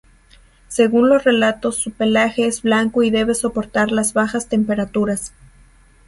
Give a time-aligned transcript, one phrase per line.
[0.67, 5.31] Según los relatos su pelaje es blanco y debe soportar las bajas temperaturas.